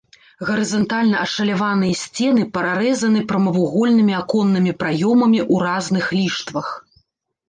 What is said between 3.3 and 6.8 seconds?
прамавугольнымі аконнымі праёмамі ў разных ліштвах.